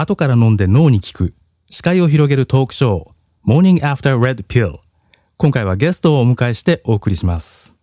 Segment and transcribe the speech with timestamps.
[0.00, 1.34] 後から飲んで脳に効く、
[1.68, 3.04] 視界を広げるトークショー、
[3.46, 4.76] Morning After Red Pill。
[5.36, 7.76] 今回はゲストをお迎えしてお送りします。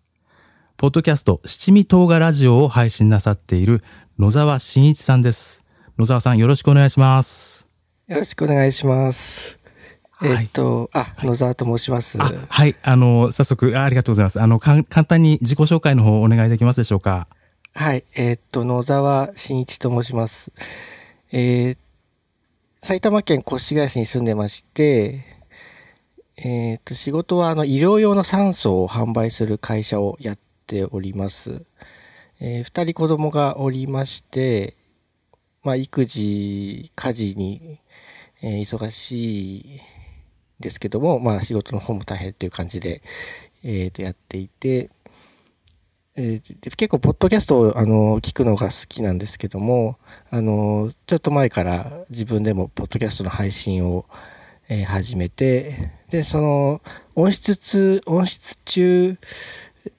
[0.77, 3.83] ポッドキャスト七味唐辛ラジオを配信なさっている
[4.17, 5.63] 野沢真一さんです。
[5.99, 7.67] 野沢さんよろしくお願いします。
[8.07, 9.59] よろしくお願いします。
[10.13, 12.17] はいえっと、あ、野沢と申します。
[12.19, 12.75] あ、はい。
[12.81, 14.41] あの、早速あありがとうございます。
[14.41, 17.27] あの、簡単に自己紹介の方お願いできますでしょうか？
[17.75, 18.03] はい。
[18.15, 20.51] えっと、野沢真一と申します。
[21.31, 21.77] えー
[22.81, 25.25] 埼玉県越谷市に住んでまして、
[26.37, 31.65] えっと、仕事はあの医療用の酸素を販売する会社をやっております。
[32.39, 34.75] えー二人子供がおりまして、
[35.63, 37.79] まあ、育児、家事に、
[38.43, 39.81] えー忙しい
[40.59, 43.01] ですけども、まあ、仕事の方も大変という感じで、
[43.63, 44.91] えーとやっていて、
[46.19, 49.99] えー結構、ポッドキャストをあの聞くのが好きなんですけども、
[50.31, 54.05] あのちょっと前から自分でもポッドキャストの配信を、
[54.67, 56.81] えー始めて、で、その
[57.13, 59.17] 音質中、音質中、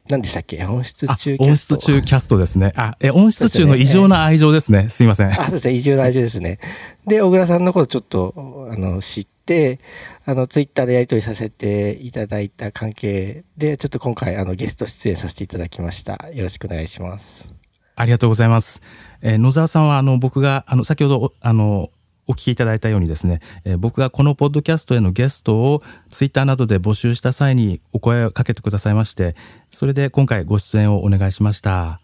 [0.09, 0.65] 何でしたっけ？
[0.65, 2.73] 音質あ中キャスト音質中キャストですね。
[2.77, 4.89] あ、え、音質中の異常な愛情ですね。
[4.89, 5.29] すいません。
[5.29, 5.75] あ、そうですね。
[5.75, 6.59] 移住の愛情ですね。
[7.07, 9.81] で、小倉さんのことちょっと、あの、知って、
[10.25, 16.29] あの、ツイッターでやり取りさせていただいた関係で、ちょっと今回、あの、ゲスト出演させていただきました。
[16.35, 17.49] よろしくお願いします。
[17.97, 18.83] ありがとうございます。
[19.23, 21.91] えー野沢さんは、あの、僕が、あの、先ほどお、あの、
[22.29, 29.35] お聞きいただいたようにですね、えー僕がこのポッドキャストへのゲストをツイッターなどで募集した際にお声をかけてくださいまして、
[29.71, 32.01] それで今回ご出演をお願いしました。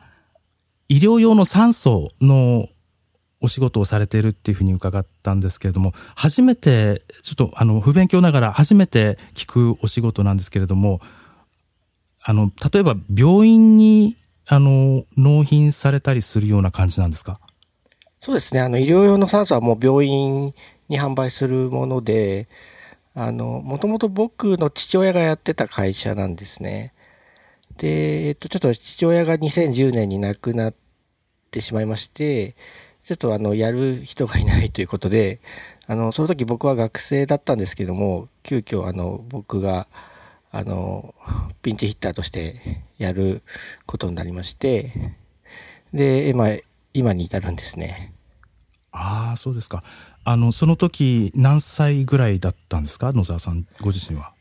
[0.89, 2.69] 医療用の酸素の
[3.41, 11.00] お仕事をされているっていうふうに伺ったんですけれども、初めて、ちょっとあの、不勉強ながら初めて聞くお仕事なんですけれども、
[12.25, 14.16] あの、例えば病院に、
[14.48, 17.38] あの、納品されたりするような感じなんですか？
[18.25, 18.61] そうですね。
[18.61, 20.55] あの、医療用の酸素はもう病院
[20.89, 22.48] に販売するもので、
[23.12, 26.94] あの、もともと僕の父親がやってた会社なんですね。
[27.76, 30.75] で、えっと、ちょっと父親が2010年に亡くなっ
[31.50, 32.56] てしまいまして、
[33.04, 35.41] ちょっとあの、やる人がいないということで、
[35.87, 39.87] あの、その時僕は学生だったんですけども、急遽あの、僕が、
[40.50, 41.15] あの、
[41.60, 43.43] ピンチヒッターとしてやる
[43.84, 44.94] ことになりまして、
[45.93, 46.48] で、今、
[46.94, 48.15] 今に至るんですね。
[48.97, 49.82] ああ、そうですか。
[50.25, 53.12] あの、その時何歳ぐらいだったんですか？
[53.12, 54.32] 野沢さんご自身は。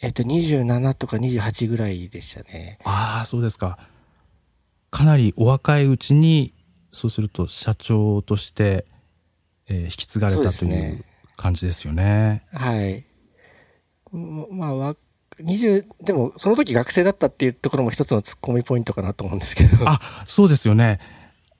[0.00, 2.78] えっと、27とか28ぐらいでしたね。
[2.84, 3.78] ああ、そうですか。
[4.90, 6.54] かなりお若いうちに、
[6.90, 8.86] そうすると社長として、
[9.68, 11.04] えー引き継がれたという
[11.36, 12.42] 感じですよね。
[12.52, 13.04] はい。
[14.12, 14.96] もまあ、わ、
[15.40, 19.88] 20、でも、その時学生だったっていうところも一つのツッコミポイントかなと思うんですけど。
[19.88, 21.00] あ、そうですよね。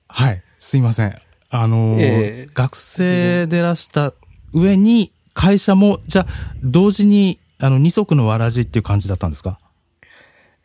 [0.07, 0.41] はい。
[0.59, 1.15] すいません。
[1.49, 2.49] あのーええ。
[2.53, 4.13] 学生でらした
[4.53, 6.25] 上に、会社も、じゃあ、
[6.63, 9.59] 同時に、あの、二足のわらじっていう感じだったんですか？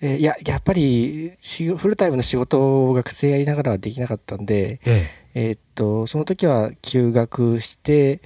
[0.00, 5.50] えーいや、やっぱりし、フルタイムの仕事を学生やりながらはできなかったんで、ええ。
[5.52, 8.20] ーっと、その時は休学して、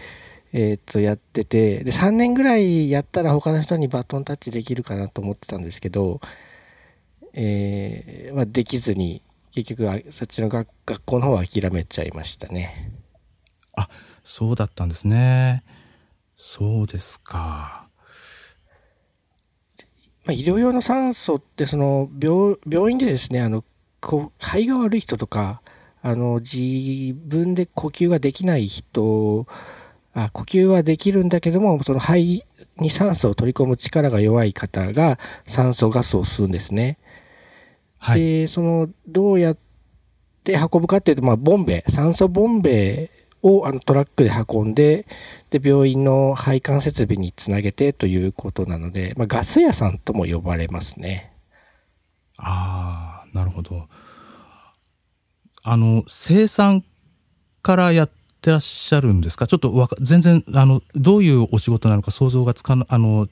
[0.53, 6.21] えーっと、やってて、で、3年ぐらいやったら他の人にバトンタッチできるかなと思ってたんですけど、
[7.33, 9.21] えーまあ、できずに、
[9.55, 12.91] 結局は、そっちの学学校の方は諦めちゃいましたね。
[13.77, 13.89] あ、
[14.25, 15.63] そうだったんですね。
[16.35, 17.87] そうですか。
[20.25, 23.63] まあ、医療用の酸素って、その、病、病院でですね、あの、
[24.01, 25.63] こう、肺が悪い人とか、
[26.03, 29.47] あの、自分で呼吸ができない人、
[30.15, 32.45] あ、呼吸はできるんだけども、その肺
[32.79, 36.99] に酸素を取り込む力が弱い方が酸素ガスを吸うんですね。
[38.05, 38.21] はい。
[38.21, 39.57] で、その、どうやっ
[40.45, 43.11] て運ぶかっていうと、まあ、ボンベ、酸素ボンベ
[43.41, 45.07] をあのトラックで運んで、
[45.49, 51.33] で、病院の配管設備につなげてということなので、まあ、ガス屋さんとも呼ばれますね。
[52.37, 53.89] ああ、なるほど。
[55.63, 56.85] あの、生産
[57.63, 58.11] からやっ
[58.43, 59.47] てらっしゃるんですか？
[59.47, 63.29] ちょっとわか、全然、あの、どういうお仕事なのか想像がつかな、あの、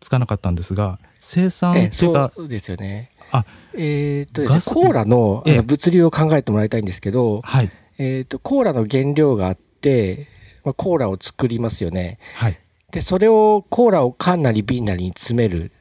[0.00, 3.12] つかなかったんですが、生産か、そうですよね。
[3.32, 3.44] あ、
[3.74, 10.28] えーっとねコーラのあええの物流を考えてもらいたいんですけど、はい、えーっと、コーラの原料があって、
[10.64, 12.18] まあ、コーラを作りますよね。
[12.34, 12.58] はい。
[12.92, 15.72] で、それを、コーラを缶なり瓶なりに詰める。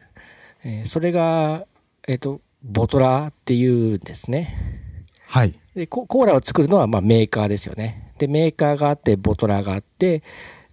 [0.63, 1.65] えーそれが、
[2.07, 4.55] えーっと、ボトラーっていうんですね。
[5.27, 5.57] はい。
[5.75, 8.13] で、ココーラを作るのはまあメーカーですよね。
[8.17, 10.23] で、メーカーがあって、ボトラーがあって、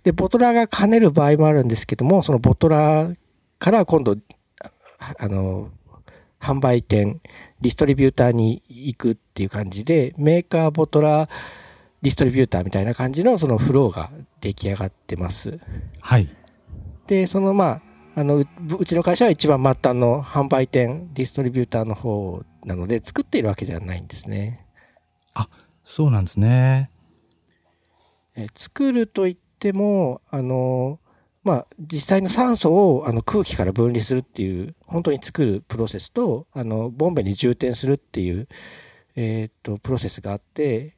[0.03, 3.17] で、ボトラーが兼ねる場合もあるんですけども、そのボトラー
[3.59, 4.17] から今度、
[4.99, 5.69] ああの、
[6.45, 7.21] 販売店、
[7.61, 11.31] ディストリビューターに行くっていう感じで、メーカー、ボトラー
[12.03, 14.11] ディストリビューターみたいな感じのそのフローが
[14.41, 15.59] 出来上がってます。
[16.01, 16.29] はい。
[17.07, 17.81] で、そのま
[18.15, 18.47] あ、あの、う
[18.79, 24.65] うちの会社は一番末端の販売店、ディストリビューターの方なので、作っているわけじゃないんですね。
[25.85, 26.91] そうなんですね。
[28.35, 30.99] え作るといっても、あの、
[31.45, 38.49] まあ、実際の酸素をあの空気から分離するっていう、本当に作るプロセスと、あの、ボンベに充填するっていう、
[39.15, 40.97] えっ、と、プロセスがあって、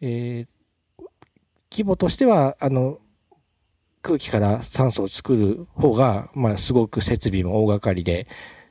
[0.00, 0.56] えー
[1.70, 3.00] 規模としては、あの、
[4.00, 8.28] 空気から酸素を作る方が、まあ、すごく設備も大掛かりで、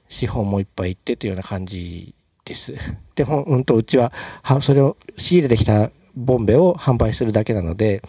[0.07, 2.15] 資本もいっぱいいってというような感じ
[2.45, 2.73] です。
[3.15, 8.01] で、ほん、うんと、うちは、は、それを仕入れてきたボンベを販売するだけなので、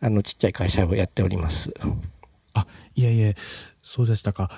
[0.00, 1.72] あの、ちっちゃい会社をやっております。
[2.56, 3.34] あいえいえ、
[3.82, 4.50] そうでしたか。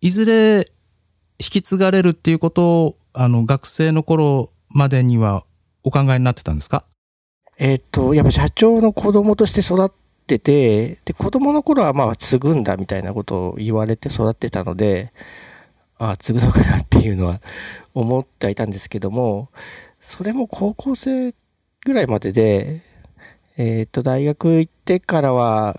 [0.00, 0.58] いずれ
[1.38, 5.44] 引き継がれるっていうことを、あの、学生の頃までには
[5.82, 6.84] お考えになってたんですか？
[7.58, 9.90] えっ、と、やっぱ社長の子供として育っ
[10.26, 15.12] てて、で、子供の頃はまあ継ぐんだみたいなことを言われて育ってたので、
[15.98, 17.40] ああ、継ぐのかなっていうのは
[17.94, 19.50] 思ってはいたんですけども、
[20.00, 21.34] それも高校生
[21.84, 22.82] ぐらいまでで、
[23.56, 25.76] えっ、と、大学行ってからは、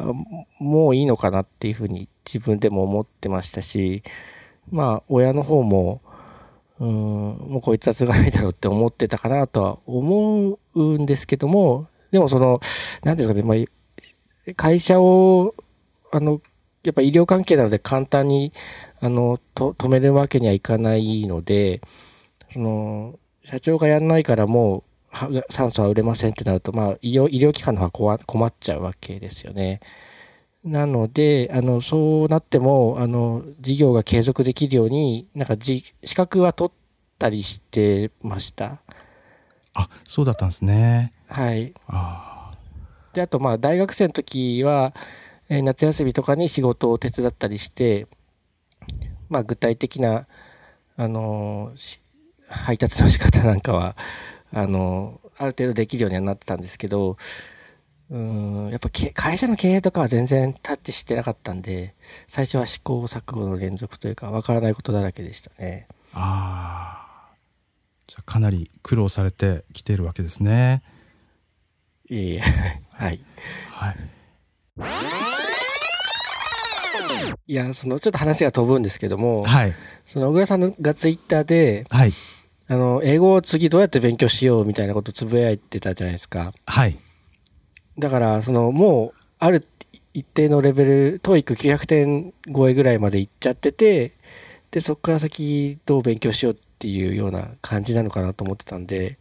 [0.60, 4.02] もういいのかなっていうふうに自分でも思ってましたし、
[4.72, 6.02] まあ、親の方も、
[6.80, 12.62] うん、もうこいつは継がないだろうって思ってたかなとは思うんですけども、でもその、
[13.04, 15.54] なんですかね、まあ、会社を、
[16.12, 16.42] あの、
[16.84, 18.54] やっぱ医療関係なので簡単に、
[19.02, 21.82] あの、と止めるわけにはいかないので、
[22.52, 24.84] その、社長がやんないからもう、
[25.50, 29.80] 酸素は売れませんってなると、まあ、医療、医療機関の方は困困っちゃうわけですよね。
[30.64, 36.74] なので、あの、そうなっても、あの、事業が継続できるように、なんかじ、資格は取っ
[37.20, 38.82] たりしてました。
[39.76, 41.14] あ、そうだったんですね。
[41.28, 41.74] はい。
[41.88, 42.54] あ
[43.14, 44.94] で、あと、まあ、大学生の時は、
[45.50, 48.08] えー夏休みとかに仕事を手伝ったりして、
[49.30, 50.28] まあ、具体的な、
[50.98, 52.02] あのーし
[52.48, 53.96] 配達の仕方なんかは、
[54.54, 57.18] あのーある程度できるようにはなってたんですけど、
[58.10, 61.94] うーん、やっぱけ会社の経営とかは全然タッチしてなかったんで、
[62.30, 65.88] 最初は試行錯誤の連続というか、わからないことだらけでしたね。
[66.14, 66.20] あ。
[66.20, 67.36] ああ。
[68.08, 70.84] じゃあかなり苦労されてきているわけですね。
[72.10, 72.40] いえいえ、
[72.94, 73.20] はい。
[73.72, 73.98] はい。
[77.48, 79.74] いや、その、ちょっと話が飛ぶんですけども、はい。
[80.06, 82.14] その、小倉さんがツイッターで、はい。
[82.68, 86.52] あの、英語を次どうやって勉強しようみたいなことつぶやいてたじゃないですか。
[86.66, 86.98] はい。
[88.00, 89.68] だから、その、もう、ある
[90.14, 94.14] 一定のレベル、TOEIC900 点超えぐらいまで行っちゃってて、
[94.72, 99.18] で、そこから先どう勉強しようっていうような感じなのかなと思ってたんで、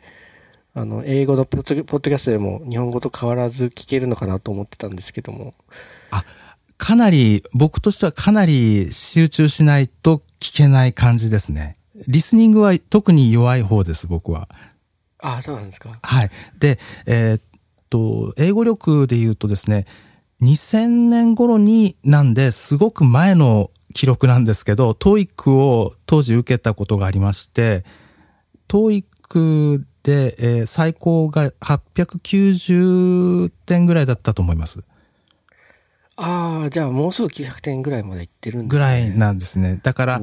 [0.73, 5.55] あの、英語のポッドポッドキャストでも日本語と変わらず聞けるのかなと思ってたんですけども。
[6.79, 11.75] かなり、僕としてはかなり集中しないと聞けない感じですね。
[12.08, 14.49] リスニングは特に弱い方です、僕は。
[15.19, 15.91] ああ、そうなんですか。
[16.02, 16.31] はい。
[16.58, 17.43] で、えーっ
[17.88, 19.87] と、英語力で言うとですね、
[20.43, 27.85] 2000年頃になんで、すごく前の記録なんですけど、TOEIC を当時受けたことがありまして、
[28.69, 34.81] TOEIC で、えー最高が890点ぐらいだったと思います。
[36.17, 39.81] ああ、じゃあもうすぐ900点ぐらいまで行ってるんですぐらいなんですね。
[39.82, 40.20] だから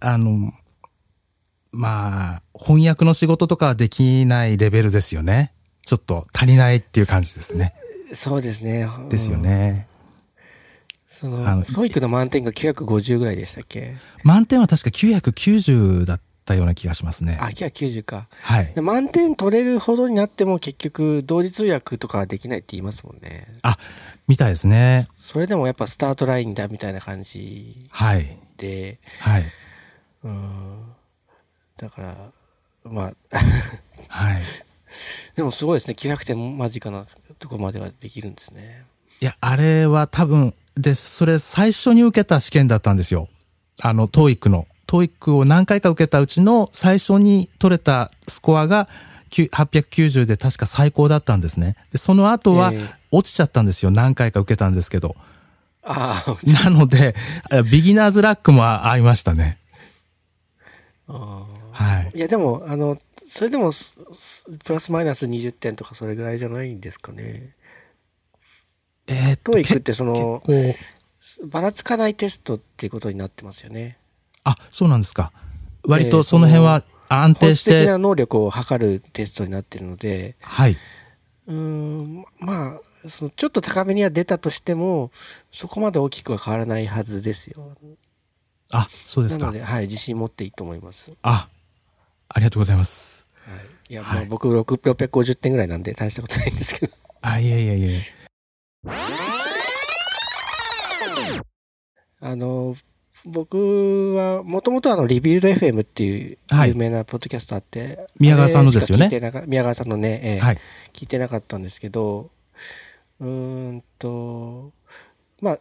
[0.00, 0.52] あの、
[1.72, 5.52] まあ、翻訳の仕事とかはできないレベルですよね。
[5.86, 7.74] ちょっと足りないっていう感じですね。
[8.14, 8.86] そうですね。
[9.08, 9.88] ですよね。
[11.08, 13.96] その、あの TOEIC の満点が950ぐらいでしたっけ？
[14.22, 17.38] 満点は確か990だったような気がしますね。
[17.40, 18.28] あ、990か。
[18.42, 18.82] はいで。
[18.82, 23.46] 満点取れるほどになっても結局同時通訳とかはできないって言いますもんね。
[23.62, 23.78] あ、
[24.28, 25.08] みたいですね。
[25.20, 28.38] それでもやっぱスタートラインだみたいな感じはい。
[28.58, 29.44] で、はい。
[30.24, 30.91] うん。
[31.82, 32.16] だから、
[32.84, 33.38] まあ、
[34.06, 34.42] はい。
[35.34, 35.96] でもすごいですね。
[35.98, 37.06] 900点間近な
[37.40, 38.84] とこまではできるんですね。
[39.20, 43.28] いや、あれは多分、で、それ最初に受けた試験だったんですよ。
[43.80, 44.68] あの、TOEIC の。
[44.86, 48.88] TOEIC を何回か受けたうちの最初に取れたスコアが
[49.30, 51.74] 9 890で確か最高だったんですね。
[51.90, 53.90] で、その後はええ落ちちゃったんですよ。
[53.90, 55.16] 何回か受けたんですけど。
[55.82, 57.16] ああ、なので、
[57.50, 59.58] あビギナーズラックもありましたね。
[61.08, 62.10] あはい。
[62.10, 62.98] ーいやでも、あの、
[63.28, 63.72] それでも、
[64.64, 67.54] プラスマイナス20点とかそれぐらいじゃないんですかね。
[69.06, 70.42] えーっと、TOEIC っけてその、
[71.44, 73.98] ばらつかないテストっていうことになってますよね。
[74.44, 75.32] あ、そうなんですか。
[75.84, 80.76] 割えーとその辺は安定して、的な能力を測るテストになってるので、はい。
[81.46, 85.10] うーん、まあ、そのちょっと高めには出たとしても、
[85.50, 87.76] そこまで大きくは変わらないはずですよ。
[88.72, 89.58] あ、そうですかなの。
[89.58, 91.12] で、はい、自信持っていいと思います。
[91.22, 91.48] あ、
[92.34, 93.26] ありがとうございます。
[93.46, 93.92] はい。
[93.92, 94.62] いや、はいまあ僕6、
[94.94, 96.92] 650点ぐらいなんで大したことないんですけど。
[97.20, 98.02] あ、いえいえいえ。
[102.20, 102.76] あの、
[103.24, 109.06] 僕は、もともとあの、リビルド FM っていうはい有名なポッドキャストあって、宮川さんのですよね？
[109.06, 110.58] あれしか聞いてなか宮川さんのね、ええはい。
[110.92, 112.30] 聞いてなかったんですけど、
[113.20, 113.28] うー
[113.72, 114.72] んと、
[115.40, 115.58] まあ、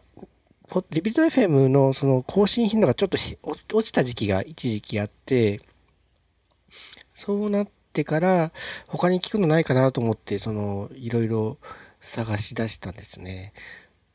[0.70, 3.18] ポリビルド FM のその更新頻度がちょっと
[3.76, 5.62] 落ちた時期が一時期あって、
[7.22, 8.52] そうなってから
[8.88, 11.60] 他に聞くのないかなと思って、そのいろいろ
[12.00, 13.54] 探し出したんですね。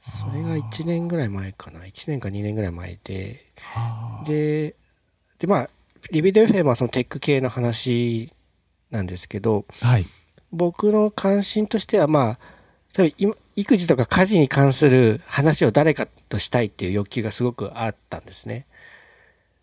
[0.00, 1.84] それが1年ぐらい前かな。
[1.84, 3.46] 1年か2年ぐらい前で、
[3.76, 4.74] あで、
[5.38, 5.70] で、まあ、
[6.10, 8.32] リビルド FM はそのテック系の話
[8.90, 10.06] なんですけど、ーはい。
[10.50, 12.38] 僕の関心としてはまあ
[12.92, 18.66] 多分今育児とか家事に関する話を誰かとしたいっていう欲求がすごくあったんですね。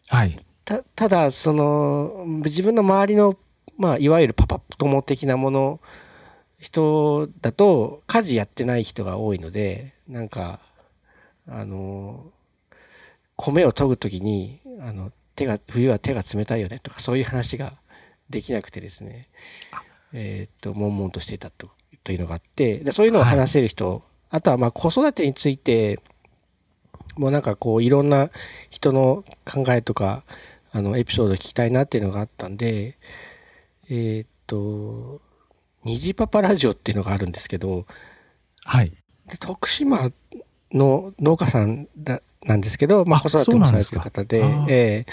[0.07, 0.37] はい。
[0.65, 3.37] たただその自分の周りの、
[3.77, 5.79] まあ、いわゆるパパ友的なもの
[6.59, 10.59] 人だと家事やってない人が多いのでなんか
[11.47, 12.31] あの
[13.35, 17.73] 米を研ぐ時にあの手が冬は手が冷たいよねとかそういう話が
[18.29, 19.27] できなくてですね。
[20.13, 21.71] えーっと悶々としていたと
[22.03, 25.99] というのがあってでそういうのを話せる人、あとはまあ子育てについて
[27.15, 28.29] もうなんかこういろんな
[28.69, 30.23] 人の考えとか
[30.73, 32.97] あのエピソードを聞きたいなっていうのがあったんで
[33.89, 35.21] えーっと
[35.85, 37.85] 虹パパラジオっていうのがあるんですけど
[38.65, 38.91] はい。
[39.29, 40.11] で徳島
[40.71, 45.05] の農家さんだなんですけど、まあ、あ子育てもされてる方でえ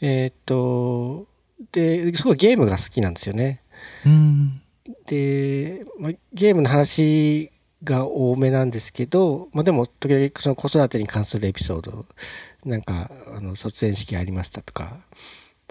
[0.00, 1.26] ええーっと
[1.70, 3.60] ですごいゲームが好きなんですよね。
[4.04, 4.62] うーん。
[5.06, 7.52] で、まあ、ゲームの話
[7.84, 12.06] が多めなんですけど、まあ、でも時々その子育てに関するエピソード
[12.64, 14.98] なんかあの卒園式ありましたとか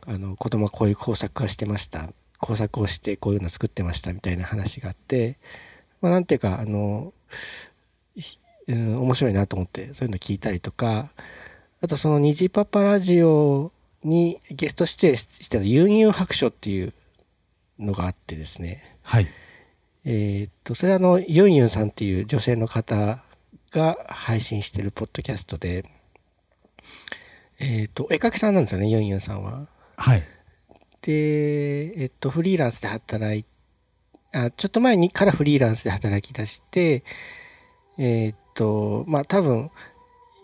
[0.06, 5.38] あの子供はこういう工作をしてました工作をしてこういうの作ってましたみたいな話があって、
[6.02, 7.14] まあ、なんていうかあの、
[8.16, 11.12] ひうん、面白いなと思ってそういうの聞いたりとか
[11.82, 13.72] あとその虹パパラジオ
[14.04, 16.94] にゲスト出演してたユンユン白書っていう
[17.80, 19.28] のがあってですねはい。
[20.04, 23.24] えーっと、それはあの、ユンユンさんっていう女性の方
[23.72, 25.86] が配信してるポッドキャストで、
[27.60, 29.68] えーっと、絵描きさんなんですよね、ユンユンさんは。
[29.98, 30.24] はい。
[31.02, 33.46] で、えっと、フリーランスで働い、
[34.34, 37.04] あ、ちょっと前にからフリーランスで働き出して、
[37.98, 39.70] えーっと、まあ多分、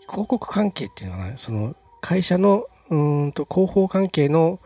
[0.08, 4.60] 広告関係っていうのかな、その会社の、うーんと、広報関係の、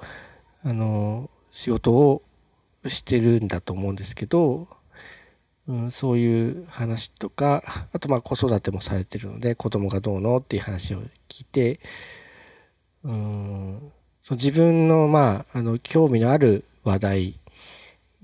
[0.64, 2.23] あの、仕事を
[2.87, 4.69] してるんだと思うんですけど、
[5.73, 10.99] うん、そういう話とか、あとまあ子育てもされてるので、子供がどうのっていう話を
[11.31, 11.81] 聞いて、
[13.05, 17.41] うん、そう自分のまあ、あの、興味のある話題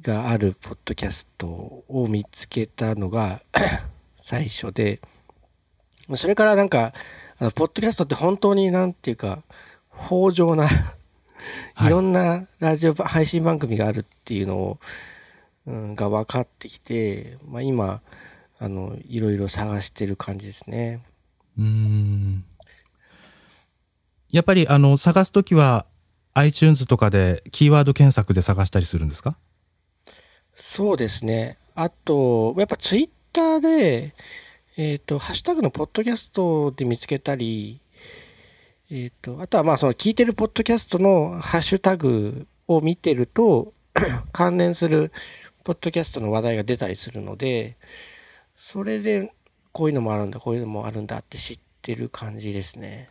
[0.03, 3.41] があるポッドキャストを見つけたのが
[4.21, 5.01] 最初で、
[6.17, 6.93] それからなんか、
[7.39, 9.43] あのポッドキャストって本当になんていうか、
[9.95, 10.67] 豊穣な、
[11.77, 11.87] はい。
[11.87, 14.79] いろんなラジオ配信番組があるっていうのを、
[15.69, 18.01] うん、が分かってきて、まあ、今、
[18.59, 21.03] あの、いろいろ探してる感じですね。
[21.59, 22.45] うーん。
[24.33, 25.85] やっぱり、あの、探すときは、
[26.35, 29.37] iTunes とかでキーワード検索で探したりするんですか？
[30.55, 31.59] そうですね。
[31.75, 34.15] あと、やっぱツイッターで、
[34.77, 37.81] えっ、と、ハッシュタグのポッドキャストで見つけたり、
[38.91, 43.73] えっ、と、あとはまあその聞いてるポッドキャストのハッシュタグを見てると、
[44.31, 45.11] 関連する
[45.69, 47.77] ポッドキャストの話題が出たりするので、
[48.57, 49.35] それで
[49.73, 53.07] こういうのもあるんだ、こういうのもあるんだって知ってる感じですね。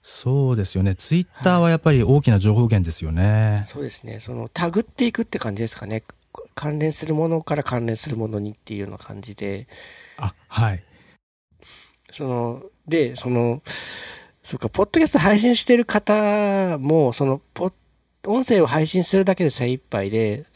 [0.00, 0.94] そうですよね。
[0.94, 3.66] ツイッターはやっぱり大きな情報源ですよね。
[3.68, 4.18] そうですね。
[4.20, 6.04] そのタグっていくって感じですかね。
[6.54, 9.68] 関連するものから関連するものにっていうような感じで、
[10.16, 10.82] あ、はい。
[12.10, 13.62] その、で、その、
[14.42, 17.72] そうか、ポッドキャスト配信してる方も、その、ポ
[18.26, 20.46] 音声を配信するだけで精一杯で、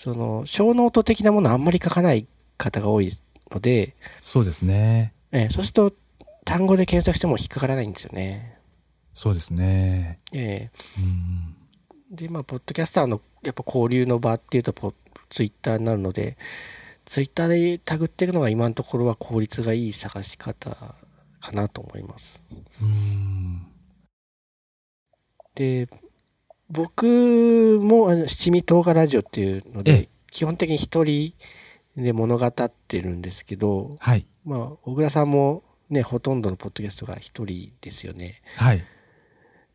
[0.00, 2.26] その、ショーノート的なものあんまり書かない
[2.56, 3.12] 方が多い
[3.50, 5.12] ので、そうですね。
[5.30, 5.92] えそうすると、
[6.46, 8.58] 単語で検索しても引っかからないんですよね。
[9.12, 10.16] そうですね。
[10.32, 11.54] えうん。
[12.14, 14.94] えで、まあ、ポッドキャスターの、やっぱ交流の場っていうと、ポ
[15.28, 16.38] ツイッターになるので、
[17.04, 20.94] ツイッターでタグっていくのが今のところは効率がいい探し方
[21.40, 22.42] かなと思います。
[22.80, 23.66] うん。
[25.54, 25.90] で、
[26.70, 31.34] 僕もあの七味唐辛ラジオっていうのええで、基本的に一人
[31.96, 34.24] で物語ってるんですけど、はい。
[34.44, 38.40] まあ、小倉さんもね、ほとんどのポッドキャストが一人ですよね。
[38.56, 38.84] はい。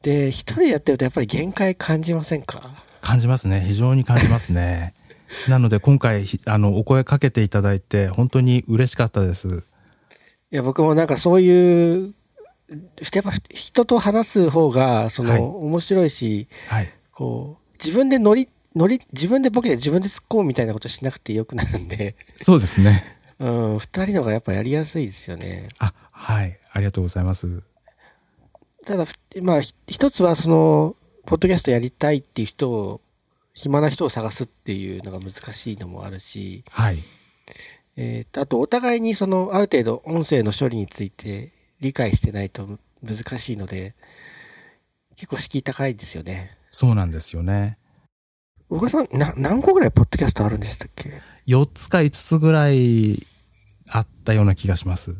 [0.02, 2.84] で、一人でやってるとやっぱり限界感じませんか？
[3.02, 3.64] 感じますね。
[3.68, 4.94] 非常に感じますね。
[5.50, 9.64] なので今回、ひあの、お声かけていただいて、本当に嬉しかったです。
[10.52, 12.14] いや、僕もなんかそういう、
[12.70, 16.92] やっぱ人と話す方が、その、はい面白いし、はい。
[17.12, 23.18] こう、自分で乗り、乗り、自分でボケて自分で突っ込むみたいなことしなくてよくなるんで、そうですね。
[23.40, 25.70] うん、二人の方がやっぱやりやすいですよね。
[25.80, 26.58] あ、はい。
[26.72, 27.64] ありがとうございます。
[28.86, 30.96] ただ、ふまあ、ひ一つはその、
[31.26, 33.02] ポッドキャストやりたいっていう人を、
[33.54, 37.04] 暇な人を探すっていうのが難しいのもあるし、はい。
[37.98, 41.52] えーとあとお互いにその、ある程度音声の処理について
[41.82, 43.96] 理解してないと難しいので、
[45.16, 46.58] 結構敷居高いですよね。
[46.72, 47.78] そうなんですよね。
[48.70, 53.26] 小倉さん、な、何個ぐらいポッドキャストあるんでしたっけ？4つか5つぐらい
[53.90, 55.16] あったような気がします。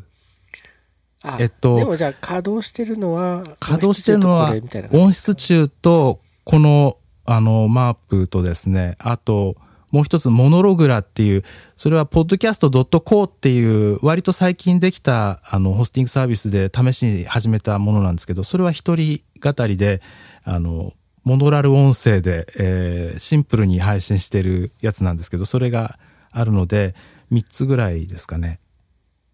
[1.22, 4.54] あえっとでもじゃあ稼働してるのは、稼働してるのは
[4.92, 9.56] 音質中と、この、あの、マープとですね、あと、
[9.96, 11.42] もう一つ、モノログラっていう、
[11.74, 20.02] それは、podcast.co っていう、割と最近できた、あの、ホスティングサービスで試しに始めたものなんですけど、それは一人語りで、
[20.44, 20.92] あの、
[21.24, 25.98] モノラル音声で、えーシンプルに配信してるやつなんですけど、それが
[26.30, 26.94] あるので、
[27.32, 28.60] 3つぐらいですかね。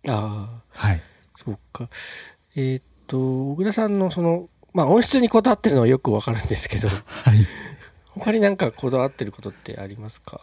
[0.07, 0.63] ああ。
[0.69, 1.03] はい。
[1.45, 1.89] そうか。
[2.55, 3.19] えーっと、
[3.53, 7.47] 小倉さんのその、まあ音質にこだわってるのはよくわかるんですけど、 はい。
[8.11, 10.41] 他になんかこだわってることってありますか？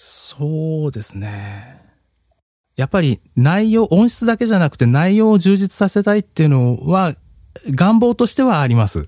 [0.00, 1.82] そうですね。
[2.76, 7.16] やっぱり内容、音質だけじゃなくて内容を充実させたいっていうのは
[7.70, 9.06] 願望としてはあります。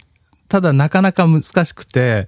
[0.48, 2.26] ただなかなか難しくて、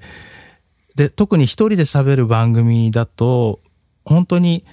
[0.94, 3.58] で、特に一人で喋る番組だと、
[4.04, 4.64] 本当に、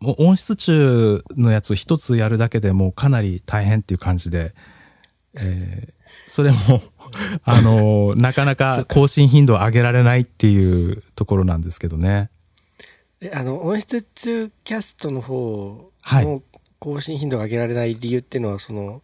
[0.00, 4.54] もう音質中のやつを一つやるだけでもうかなり大変っていう感じで、
[5.34, 6.56] えーそれも、
[7.44, 12.30] あの、なかなか更新頻度を上げられないっていうところなんですけどね。
[13.20, 16.42] えあの、音質中キャストの方はいの
[16.78, 19.02] 更新頻度が上げられない理由っていうのは、その、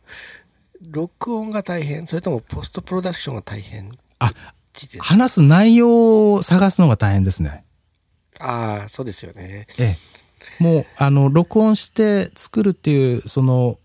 [0.90, 2.06] 録音が大変？
[2.06, 3.92] それともポストプロダクションが大変？
[4.18, 4.32] あ、
[5.00, 7.64] 話す内容を探すのが大変ですね。
[8.40, 9.66] ああ、そうですよね。
[9.78, 9.96] え
[10.60, 10.62] え。
[10.62, 13.78] もう、あの、録音して作るっていう、その、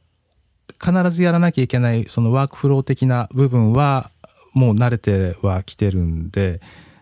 [0.83, 4.11] 必ずやらなきゃいけない、そのワークフロー的な部分は、
[4.53, 6.61] もう慣れてはきてるんで、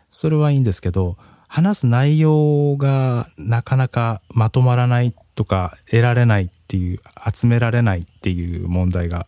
[0.09, 6.99] それはいいんですけど、話す内容がなかなかまとまらないとか、得られないっていう、
[7.33, 9.27] 集められないっていう問題が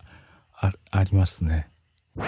[0.54, 1.68] あありますね。
[2.16, 2.20] い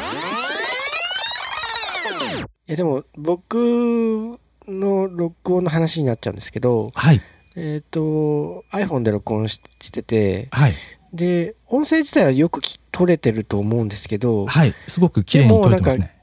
[2.66, 7.22] や、でも、僕の録音の話になっちゃうんですけど、はい。
[7.56, 10.74] えっ、と、iPhone で録音ししてて、はい。
[11.16, 14.74] で、音声自体はよくき取れてると思うんですけど、はい。
[14.86, 16.16] すごく綺麗に撮れてますね。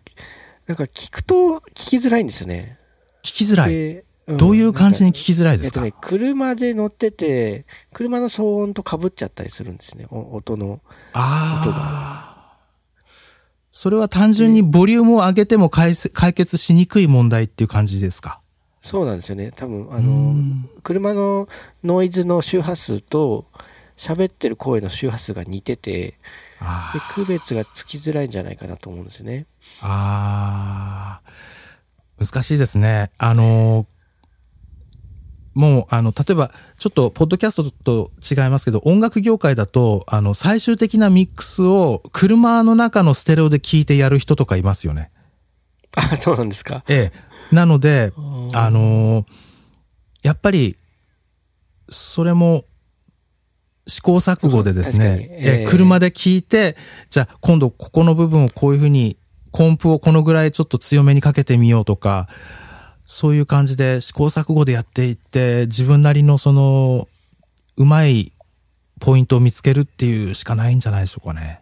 [0.67, 2.77] なんか聞くと聞きづらいんですよね。
[3.23, 3.71] 聞きづらい。
[3.71, 10.79] でんどういう感じに聞きづらいですか、えっとね、車で乗ってて、車の騒音と被っちゃったりするんですね、お音の。
[11.11, 12.57] ああ。
[13.69, 15.93] それは単純にボリュームを上げても解
[16.33, 18.39] 決しにくい問題っていう感じですか？
[18.81, 19.51] そうなんですよね。
[19.55, 21.49] 多分、あうのん、車の
[21.83, 23.45] ノイズの周波数と、
[24.03, 26.19] 喋ってる声の周波数が似てて、
[27.15, 29.45] 区別がつきづらいんじゃないかなと思うんですよね。
[29.81, 32.25] あー。
[32.25, 33.11] 難しいですね。
[33.17, 33.87] あの、
[35.53, 45.11] もう、あの、例えば、ちょっと、ポッドキャストと違いますけど、音楽業界だと、あの、最終的なミックスを車の中のステレオで聞いてやる人とかいますよね。
[45.95, 46.83] あ、そうなんですか？
[46.89, 47.55] ええ。
[47.55, 49.25] なので、ーあのー
[50.23, 50.77] やっぱり、
[51.89, 52.65] それも、
[53.85, 56.77] 試行錯誤でですね、えええ車で聞いて、
[57.09, 59.17] じゃあ今度ここの部分をこういうふうに、
[59.51, 62.27] コンプをこのぐらいちょっと強めにかけてみようとか、
[63.03, 67.07] そういう感じで試行錯誤でやっていって、自分なりのその、
[67.75, 68.31] うまい
[68.99, 71.61] ポイントを見つけるっていうしかないんじゃないでしょうかね。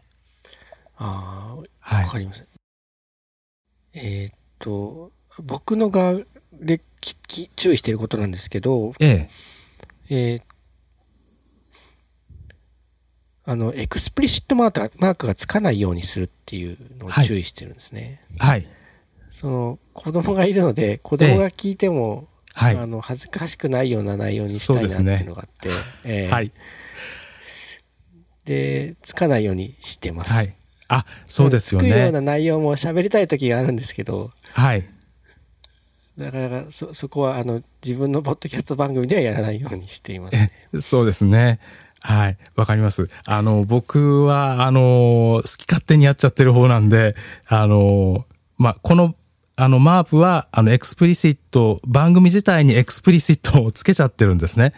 [0.98, 2.48] ああ、はいわかります。
[3.94, 5.12] えーっと、
[5.44, 6.22] 僕の側
[6.54, 6.82] で
[7.56, 9.30] 注意していることなんですけど、ええ。
[10.10, 10.51] えー
[13.44, 18.22] あの、 explicit マークがマークがつかないようにするっていうのをはい注意してるんですね。
[18.38, 18.68] はい。
[19.32, 22.78] その、子供がいるので、子供が聞いても、はい。
[22.78, 25.70] あの、恥ずかしくないような内容にしたいなっていうのがあって、
[26.04, 26.52] えー はい。
[28.46, 30.32] で、つかないようにしてます。
[30.32, 30.56] はい。
[30.88, 32.12] あ、そうですよつくようね。
[32.12, 34.86] な内容も喋りたい時があるんですけど、はい。
[36.18, 40.52] なかなかそ、そこは、あの、自分のポッドキャスト番組ではやらないようにしていますね。
[40.80, 41.60] そうですね。
[42.02, 42.38] はい。
[42.56, 43.10] わかります。
[43.26, 47.16] あの、僕は、あの、好き勝手にやっちゃってる方なんで、
[47.48, 48.26] あの、
[48.58, 49.16] まあ、この、
[49.56, 54.74] あの、マープは、あの、 explicit、番組自体に explicit をつけちゃってるんですね。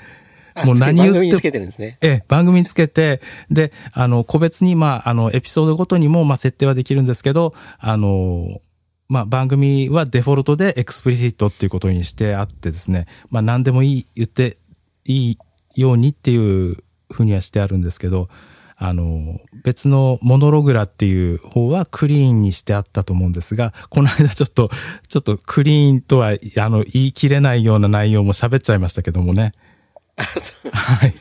[0.65, 1.97] もう何言って番組につけてるんですね。
[2.01, 8.59] ええ、番組につけて、で、あの、個別に、まあ、あの、エピソードごとにも、まあ、設定はできるんですけど、あの、
[9.07, 14.57] まあ、番組はデフォルトで explicit っていうことにしてあってですね、まあ、何でもいい、言って
[15.05, 15.37] いい
[15.75, 16.77] ようにっていう
[17.13, 18.29] ふうにはしてあるんですけど、
[18.75, 24.69] あの、別のモノログラっていう方はクリーンにしてあったと思うんですが、この間ちょっと、
[25.07, 29.53] ちょっとクリーンとは、あの、言い切れないような内容も喋っちゃいましたけどもね。
[30.17, 31.15] はい。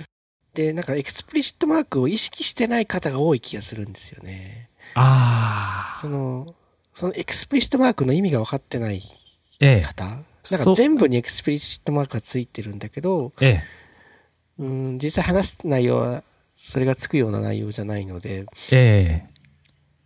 [0.55, 4.71] で、なんか explicit マークを意識してない方が多い気がするんですよね。
[4.95, 6.01] ああ。
[6.01, 6.55] その、
[6.95, 9.15] その explicit マークの意味が分かってない方、
[9.61, 9.91] ええ、な
[10.61, 13.65] んか全部に explicit マークがついてるんだけど、ええ、
[14.59, 16.23] うん、実際話す内容は
[16.57, 19.29] それがつくような内容じゃないので、ええ、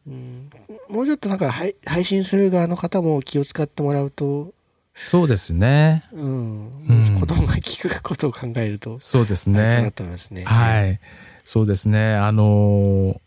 [0.07, 0.51] うん、
[0.89, 4.55] もうちょっとなんか配信する側の方も気を使ってもらうと、
[5.03, 6.05] そうですね。
[6.13, 6.71] うん。
[6.89, 8.99] うん、子供が聞くことを考えると。
[9.01, 9.83] そうですね。
[9.83, 10.45] なってますね。
[10.45, 11.01] はい。
[11.45, 12.15] そうですね。
[12.15, 13.21] あのー、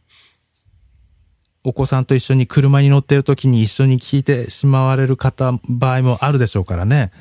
[1.64, 7.12] お子さんと一緒に車に乗っている時に一緒に聞いてしまわれる方、場合もあるでしょうからね。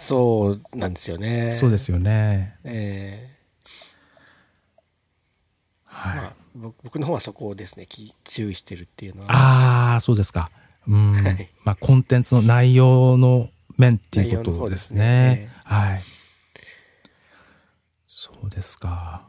[0.00, 1.50] そうなんですよね。
[1.50, 2.56] そうですよね。
[2.64, 6.40] ええー、はい、まあ。
[6.82, 7.86] 僕の方はそこをですね、
[8.24, 9.26] 注意してるっていうのは。
[9.30, 10.50] ああ、そうですか。
[10.88, 11.12] うん。
[11.12, 15.00] はい、まあ、コンテンツの内容の面っていうことですね。
[15.00, 16.02] すねはい。
[18.06, 19.28] そうですか。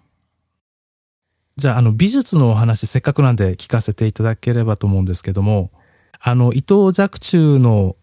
[1.57, 5.71] じゃあ、あの、美術のお話、せっかくなんで聞かせていただければと思うんですけども、
[6.19, 7.95] あの、伊藤若冲の、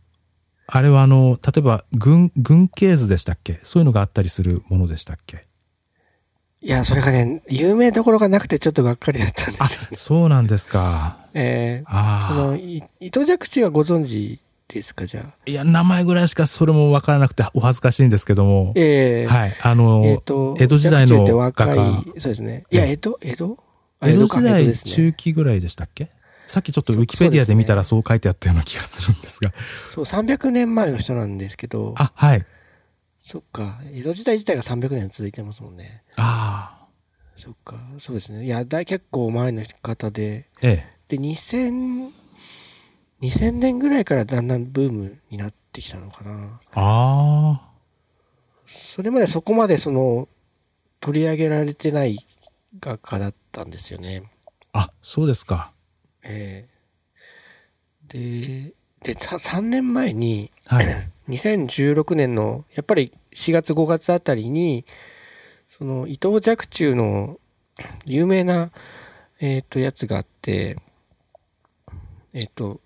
[0.70, 3.58] あれはあの、例えば、軍、軍系図でしたっけ？
[3.62, 5.46] そういうのがあったりするものでしたっけ？
[6.60, 11.16] いや、それがね、有名どころがなくてちょっとがっかりだったんですよ、ね、そうなんですか。
[11.32, 12.28] ええー、ああ。
[12.28, 15.36] その、伊藤若冲はご存知ですか、じゃあ。
[15.46, 18.72] いや、名前ぐらいしかそれもわからなくてお恥ずかしいんですけども。
[18.76, 19.56] ええー、はい。
[19.62, 22.02] あの、えー、と江戸時代の画家。
[22.18, 22.66] そうですね。
[22.70, 23.18] いや、江戸？
[23.22, 23.58] 江戸？
[24.02, 26.10] 江戸時代中期ぐらいでしたっけ？
[26.48, 29.52] さっきちょっとウィキペディアで見たらそう書いてあったような気がするんですが。
[29.94, 31.94] そう、300年前の人なんですけど。
[31.98, 32.46] あ、はい。
[33.18, 33.78] そっか。
[33.92, 36.02] 江戸時代自体が300年続いてますもんね。
[36.16, 36.86] ああ。
[37.36, 37.76] そっか。
[37.98, 38.46] そうですね。
[38.46, 40.48] いや、大結構前の方で。
[40.62, 41.16] ええ。
[41.16, 42.08] で、2000、
[43.20, 46.60] 2000年ぐらいからだんだんブームになってきたのかな。
[46.72, 47.68] ああ。
[48.66, 50.28] それまでそこまでその、
[51.00, 52.26] 取り上げられてない
[52.80, 54.22] 画家だったんですよね。
[54.72, 55.72] あ、そうですか。
[56.22, 56.68] え
[58.08, 58.08] え。
[58.08, 60.86] ー、で、で、3年前に、はい、
[61.28, 64.84] 2016年の、やっぱり4月5月あたりに、
[65.68, 67.38] その伊藤若冲の
[68.04, 68.70] 有名な、
[69.40, 70.76] えっ、ー、と、やつがあって、
[72.32, 72.80] えっ、ー、と、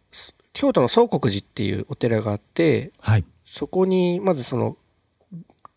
[0.52, 4.76] 京都の宗国寺っていうお寺があって、はい、そこに、まずその、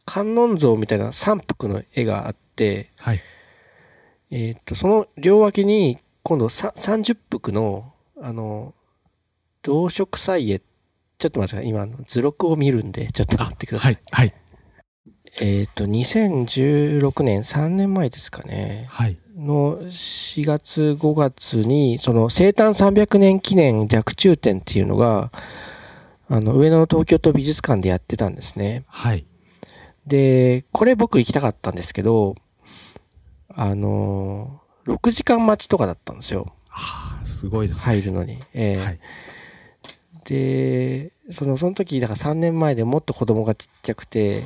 [0.06, 3.22] 観音像みたいな三幅の絵があって、はい、
[4.32, 8.74] えっ、と、その両脇に、今度30幅の、あの、
[9.62, 10.60] 動植祭絵、
[11.20, 11.68] ちょっと待ってください。
[11.70, 14.00] 今、図録を見るんで、ちょっと待ってください。
[14.10, 14.28] はい。
[14.28, 14.34] はい、
[15.40, 18.88] えっ、と、2016年、3年前ですかね。
[18.90, 19.20] はい。
[19.38, 25.32] の4月、5月に、その生誕300年記念若冲展っていうのが、
[26.28, 28.84] あの、上野の東京都美術館でやってたんですね。
[28.88, 29.28] はい。
[30.08, 32.34] で、これ僕行きたかったんですけど、
[33.50, 36.54] あの、6時間待ちとかだったんですよ。
[36.69, 37.84] はあ、すごいですね。
[37.84, 38.39] 入るのに。
[38.54, 39.00] えー、はい。
[40.26, 44.43] で、その、その時、だから3年前でもっと子供がちっちゃくて、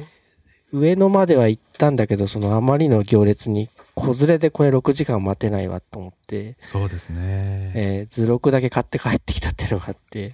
[0.71, 6.55] 上野までは行ったんだけど、そのあまりの行列に、子連れでこれ6時間待てないわと思って。
[6.59, 7.71] そうですね。
[7.75, 10.33] えー、図録だけ買って帰ってきたっていうのがあって。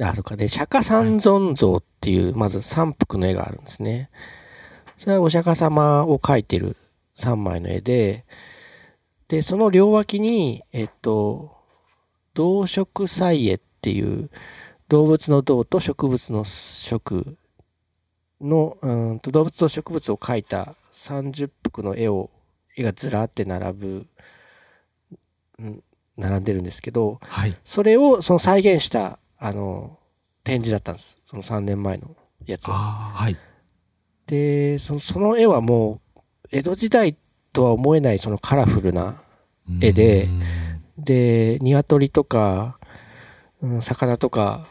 [0.00, 0.36] あ、そっか。
[0.36, 4.10] で、釈迦三尊像っていう、まず三幅の絵があるんですね。
[4.98, 6.76] それはお釈迦様を描いてる
[7.16, 8.24] 3枚の絵で、
[9.28, 11.56] で、その両脇に、えっと、
[12.34, 14.30] 動植祭絵っていう
[14.88, 17.36] 動物の動と植物の植
[18.40, 22.30] の、うんと動物と植物を描いた30幅の絵を、
[22.76, 24.06] 絵がずらって並ぶ、
[25.58, 25.82] うん、
[26.16, 29.98] 並んでるんですけど、はい、それをその再現した、あの、
[30.44, 31.16] 展示だったんです。
[31.24, 32.74] その3年前のやつは。
[32.74, 33.36] はい。
[34.26, 36.05] で、そのその絵はもう、
[36.50, 37.16] 江戸時代
[37.52, 39.22] とは思えないそのカラフルな
[39.80, 40.28] 絵で、
[40.98, 42.78] で、鶏とか、
[43.62, 44.66] うん、魚とか、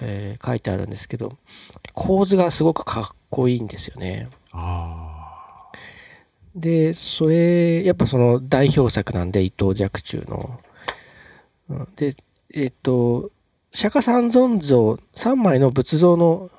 [0.00, 1.38] えー書いてあるんですけど、
[1.92, 4.28] 構図がすごくかっこいいんですよね。
[4.52, 5.70] あ
[6.54, 10.60] で、それ、やっぱその代表作なんで、伊藤若冲の。
[11.70, 12.14] うんで、
[12.52, 13.30] えっ、と、
[13.72, 16.50] 釈迦三尊像、3枚の仏像の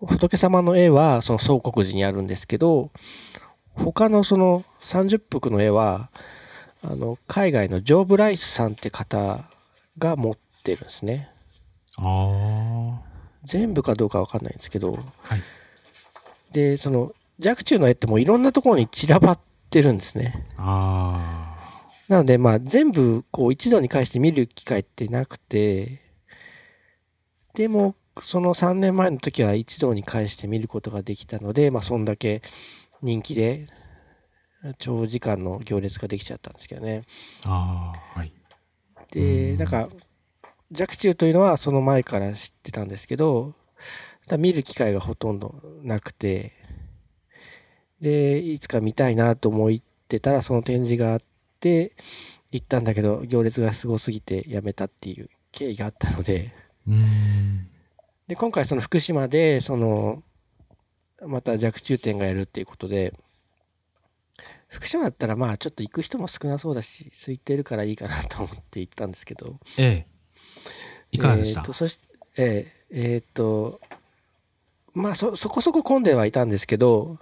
[0.00, 2.90] 仏様の絵は、その宗国寺にあるんですけど、
[3.76, 6.10] 他のその30幅の絵は、
[6.82, 9.44] あの、海外のジョー・ブライスさんって方
[9.98, 11.30] が持ってるんですね。
[11.98, 12.02] あ。
[12.02, 13.02] あ
[13.44, 15.34] 全部かどうかわかんないんですけど、あ。
[15.34, 15.42] はい。
[16.52, 17.12] で、その、
[17.44, 19.38] 若冲の絵ってもういろんなところに散らばっ
[19.70, 20.44] てるんですね。
[20.56, 21.54] あ
[22.08, 26.00] なので、まあ、全部、こう、一度に返して見る機会ってなくて、
[27.54, 32.42] でも、その3年前の時は一度に返して見ることができたので、まあ、そんだけ
[33.06, 33.68] 人気で、
[34.78, 37.04] 長時間の行列ができちゃったんですけどね。
[37.46, 37.92] あ。
[38.14, 38.32] はい。
[39.12, 39.88] で、うんなんか、
[40.72, 43.54] 若冲というのはその前から知ってたんですけど、
[44.38, 46.52] 見る機会がほとんどなくて、
[48.00, 51.22] で、いつか見たいなと思ってたら、その展示があっ
[51.60, 51.92] て、
[52.50, 56.52] 行ったんだけど、行列がすごすぎてやめたっていう経緯があったので、
[56.88, 57.68] うーん。
[58.26, 60.24] で、今回その福島で、その、
[61.24, 63.14] また若冲展がやるっていうことで、
[64.68, 70.06] 福島だったらまあちょっと行く人も少なそうだし、空いてるからいいかなと思って行ったんですけど、ええ。
[71.12, 71.60] いかがでした？
[71.60, 72.00] えーとそし
[72.36, 73.80] えーえーと
[74.92, 77.18] まあそそこそこ混んではいたんですけど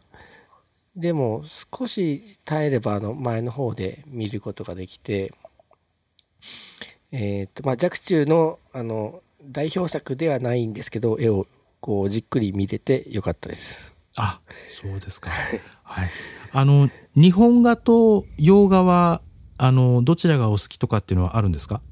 [0.97, 5.33] でも少し耐えればあの前の方で見ることができて
[7.13, 11.47] えーとまあ若冲のあの代表作ではないんですけど絵を
[11.85, 15.29] こうじっくり見れてよかったですあ、そうですか。
[15.83, 16.11] はい。
[16.51, 19.21] あの、日本画と洋画は、
[19.59, 21.83] あの、どちらがお好きとかっていうのはあるんですか？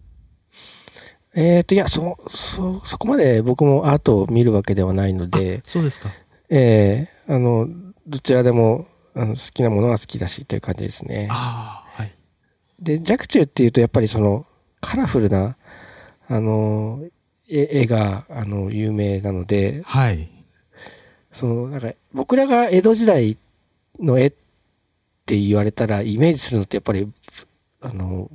[1.34, 6.10] えーといやそそそこまで僕もアートを見るわけではないのでそうですか。
[6.48, 7.68] えーあの
[8.06, 11.28] どちらでもあの好きなものは好きだしという感じですね。
[11.30, 12.12] ああ、はい。
[12.80, 14.46] で、若冲っていうとやっぱりその
[14.80, 15.56] カラフルな、
[16.28, 17.00] あの、
[17.54, 20.28] 絵絵が、あの、有名なので、はい。
[21.30, 23.36] その、なんか、僕らが江戸時代
[24.00, 24.30] の絵っ
[25.26, 27.10] て言われたら、イメージするのってやっぱり、
[27.80, 28.30] あの、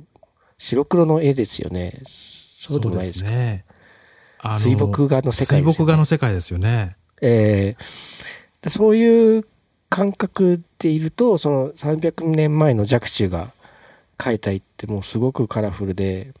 [0.58, 2.02] 白黒の絵ですよね。
[2.06, 3.30] そうでもないですか。
[3.30, 3.64] ね。
[4.60, 6.96] 水墨画の世界ですよね水墨画の世界ですよね。
[7.20, 8.18] えー
[8.62, 9.44] でそういう
[9.88, 13.52] 感覚でいると、その300年前の若冲が
[14.18, 16.32] 描いた絵ってもうすごくカラフルで、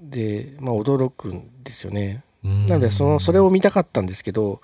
[0.00, 2.24] で、まあ驚くんですよね。
[2.44, 4.60] うんなので、その、それを見たかったんですけど、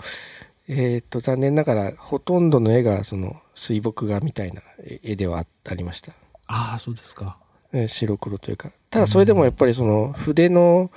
[0.68, 4.62] えっ、と、残念ながら、ほとんどの絵が、その、水墨画みたいな
[5.02, 6.12] 絵ではあありました。
[6.46, 7.38] ああ、そうですか。
[7.72, 8.72] えー白黒というか。
[8.90, 10.90] ただ、それでもやっぱりその、筆の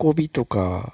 [0.00, 0.92] 運びとか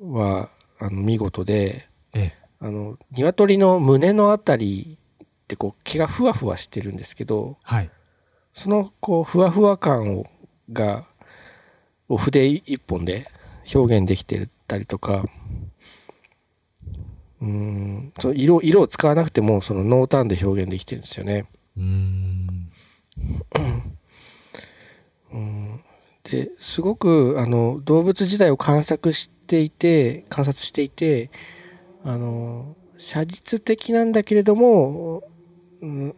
[0.00, 2.34] は、あの、見事で、ええ。
[2.60, 7.90] あの、鶏の胸のあたりってこう毛がふわふわしてるんですけど、はい。
[8.52, 10.26] そのこうふわふわ感を
[10.72, 11.06] が、
[12.10, 13.30] お筆一本で
[13.72, 15.24] 表現できてたりとか、
[17.40, 21.46] うーん、その色、色を使わなくてもその濃淡で表現できてるんですよね。
[21.76, 22.70] うーん。
[25.32, 25.80] うん
[26.24, 31.30] で、すごくあの動物時代を観察していて、観察していて、
[32.02, 35.22] あの、写実的なんだけれども、
[35.80, 36.16] うん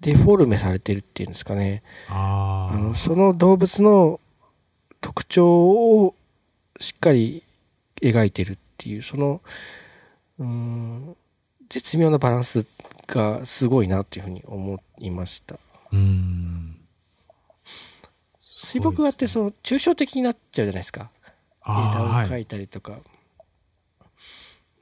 [0.00, 1.82] デフォルメされてるっていうんですかね。
[2.08, 4.20] ああのその動物の
[5.00, 6.14] 特徴を
[6.80, 7.42] しっかり
[8.02, 9.40] 描いてるっていう、その、
[10.38, 11.16] うーん、
[11.68, 12.66] 絶妙なバランス
[13.06, 15.54] がすごいなっていうふうに思いました。
[15.54, 15.58] あ。
[15.92, 16.76] うーん。
[18.40, 21.10] 水墨画ってその抽象的になっちゃうじゃないですか。
[21.64, 22.08] 枝を。
[22.08, 23.00] 描いたりとか。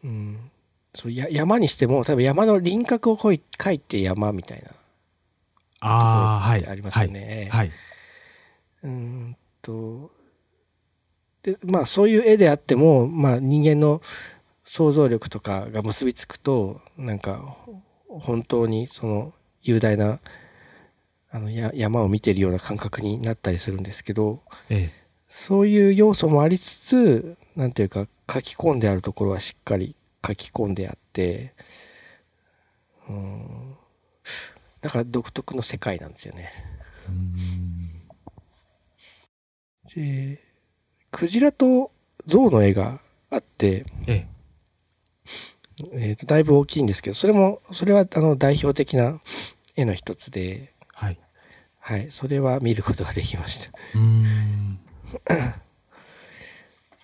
[0.03, 0.51] うん。
[0.95, 4.71] そうや山にしても多分山の輪郭を描い描いて山みたいな。
[5.81, 6.67] ああ、はい。
[6.67, 7.73] ありますよねはい。
[8.85, 10.11] うーんと。
[11.43, 14.03] で、まあそういう絵であっても、まあ人間の
[14.63, 17.57] 想像力とかが結びつくと、なんか
[18.09, 20.21] 本当にその雄大な
[21.31, 25.05] あのや山を見てるような感覚になったりするんですけど、ええ。
[25.29, 29.97] そういう要素もありつつ、なんていうか書き込んであるところはしっかり
[30.27, 31.55] 書き込んであって、
[33.09, 33.77] うん。
[34.81, 36.53] だから独特の世界なんですよね。
[37.09, 37.74] うーん。
[39.95, 40.43] で、
[41.11, 41.91] クジラと
[42.27, 44.27] ゾウの絵があって、ええ。
[45.93, 49.21] えーとだいぶ大きいんですけど、それも、それはあの代表的な
[49.77, 51.19] 絵の一つで、はい。
[51.81, 53.73] はい、それは見ることができました。
[53.95, 54.79] うーん。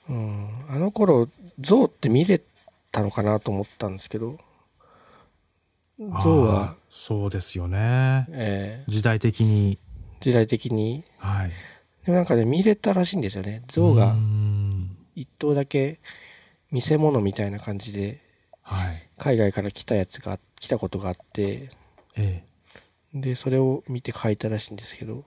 [0.09, 1.29] うん、あの頃
[1.61, 2.41] 象って見れ
[2.91, 4.39] たのかなと思ったんですけど
[5.99, 8.27] 象あはー、そうですよね。
[8.31, 9.77] え時代的に。
[9.77, 9.79] ー
[10.25, 11.51] 時代的にはい。
[12.05, 16.01] でもなんかね見れたらしいんですよね象うがん一頭だけ
[16.71, 18.21] 見せ物みたいな感じで
[18.63, 19.09] はい。
[19.19, 21.71] 海外から来たやつが来たことがあって
[22.17, 22.45] え
[23.13, 25.25] でそれを見て描いたらしいんですけど。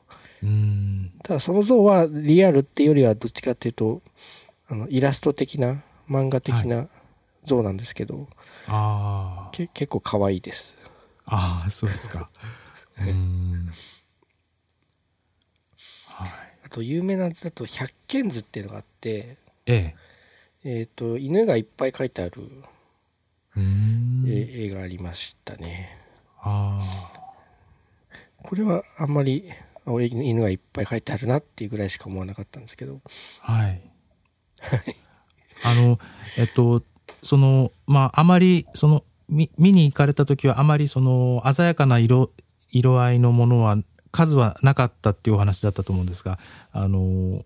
[1.24, 4.02] ただその像はリアルっていうよりはどっちかっていうと
[4.68, 6.88] あのイラスト的な漫画的な
[7.46, 8.28] 像なんですけど、
[8.68, 9.50] ああ。
[9.52, 10.76] け結構可愛いです
[11.26, 12.30] ああ、そうですか。
[13.00, 13.70] うん。
[16.06, 16.30] はい。
[16.74, 19.94] あと有名な図だと百犬図っていうのがあってえ
[20.64, 20.80] え。
[20.80, 22.50] えっ、と犬がいっぱい描いてある
[23.56, 24.24] うん。
[24.26, 26.00] 絵絵がありましたね
[26.42, 27.12] あ
[28.42, 29.52] これはあんまり
[29.86, 33.02] あ犬がいっぱい描いてあるなっていうぐらいしか思わなかったんですけど
[33.44, 33.52] あ。
[33.54, 33.82] はい。
[35.64, 36.00] あの、
[36.38, 36.82] えっと、
[37.22, 42.32] その、まあ、あまり、その、見見に行かれた時は、あまりその、鮮やかな色、
[42.72, 43.78] 色合いのものは、
[44.14, 46.40] 数はなかったっていうお話だったと思うんですが、
[46.72, 47.44] あの、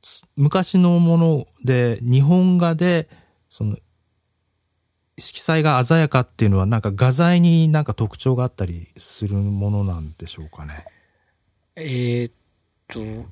[0.00, 3.08] つ昔のもので、日本画で、
[3.48, 3.76] その、
[5.18, 10.86] 色彩が鮮やかっていうのは、なんか画材になんか特徴があったりするものなんでしょうかね。
[11.76, 12.32] えーっ
[12.88, 13.28] と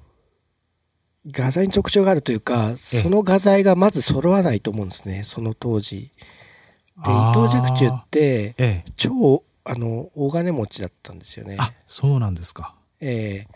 [1.26, 8.92] 画材に特徴があるというかええその画材がまず揃わないと思うんですねその当時で伊藤若冲ってええ。
[8.96, 12.74] 超あの大金持ちだったんですよねあ、そうなんですか。
[13.00, 13.54] えー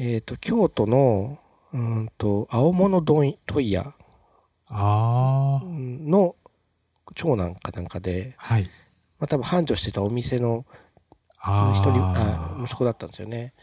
[0.00, 1.38] えーっと京都の
[1.72, 3.94] うーんと青物問問屋。
[4.70, 6.36] の
[7.14, 8.64] 長男かなんかで、はい。
[9.18, 10.66] まあ、多分繁盛してたお店の
[11.40, 13.54] 人ああ息子だったんですよね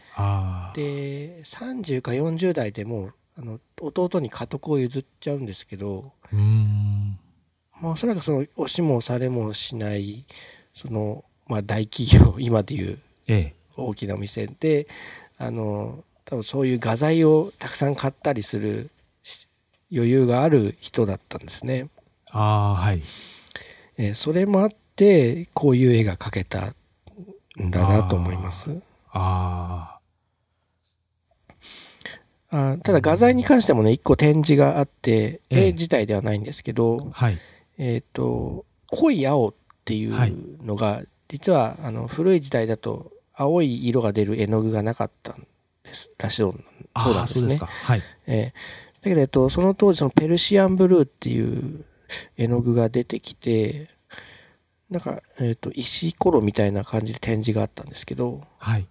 [0.74, 7.18] で30か40代でもうあの弟に家督を譲っちゃうんですけど、うーん。
[7.80, 10.26] まあ、おそらくその押しもされもしない
[10.72, 13.54] その、まあ、大企業今でいうええ。
[13.76, 14.88] 大きなお店で
[15.38, 18.90] あの多分そういう画材をたくさん買ったりする
[19.22, 19.46] し
[19.92, 21.88] 余裕がある人だったんですね。
[22.32, 23.02] ああ、はい。
[23.98, 26.74] えーそれもあってこういう絵が描けた
[27.62, 28.70] んだなと思います。
[29.12, 29.98] あ
[32.50, 37.38] あただ画材に関してもね一個展示があってええ絵自体ではないんですけど、あ、はい。
[37.78, 39.54] えっ、と濃い青っ
[39.84, 45.46] ていうのが、実はあの古い時代だと青い色が出る絵の具がなかったん
[45.84, 46.54] ですらしいそう
[47.14, 47.66] なんですねそうですか。。
[47.66, 48.02] はい。
[48.26, 51.84] えーだけど、えっと、その当時そのペルシアンブルーっていう
[52.36, 53.88] 絵の具が出てきて
[54.90, 58.86] なんか、えっと石ころみたいな感じで展示があったんですけど、はい。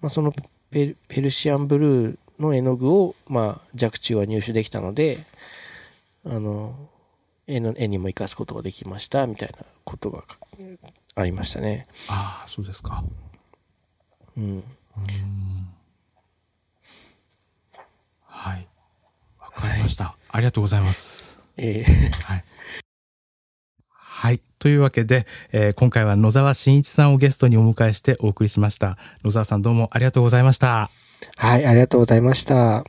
[0.00, 0.32] まあ、その
[0.70, 5.24] ペルペルシアンブルーの絵の具を、まあ、若冲は入手できたので
[6.24, 6.88] あの
[7.46, 10.24] 絵の絵にも生かすことができましたみたいなことが
[11.16, 11.86] ありましたね。
[12.08, 13.04] ああ、そうですか。
[14.36, 15.68] うん、うーん。
[18.26, 18.66] はい。
[19.40, 20.16] わかりました。
[20.30, 21.46] ありがとうございます。
[21.56, 22.44] えーはい。
[23.90, 24.40] はい。
[24.58, 28.98] というわけで、えー今回は野沢真一さんをゲストにお迎えしてお送りしました。
[29.22, 30.90] 野沢さんどうもありがとうございました。
[31.36, 32.84] はい、ありがとうございました。